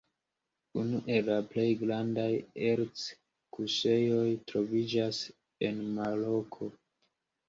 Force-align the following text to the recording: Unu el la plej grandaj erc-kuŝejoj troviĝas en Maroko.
Unu 0.83 0.99
el 1.15 1.25
la 1.31 1.35
plej 1.49 1.65
grandaj 1.81 2.31
erc-kuŝejoj 2.69 4.23
troviĝas 4.53 5.21
en 5.69 5.79
Maroko. 5.99 6.71